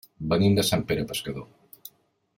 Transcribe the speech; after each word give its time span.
Venim 0.31 0.55
de 0.59 0.63
Sant 0.69 0.83
Pere 0.93 1.05
Pescador. 1.13 1.93